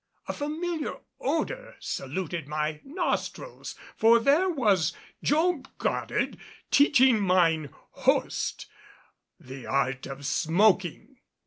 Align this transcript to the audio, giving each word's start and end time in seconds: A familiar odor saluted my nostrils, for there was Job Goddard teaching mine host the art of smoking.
A 0.27 0.33
familiar 0.33 0.97
odor 1.19 1.75
saluted 1.79 2.47
my 2.47 2.81
nostrils, 2.83 3.75
for 3.95 4.17
there 4.17 4.49
was 4.49 4.93
Job 5.21 5.67
Goddard 5.77 6.39
teaching 6.71 7.19
mine 7.21 7.69
host 7.91 8.65
the 9.39 9.67
art 9.67 10.07
of 10.07 10.25
smoking. 10.25 11.19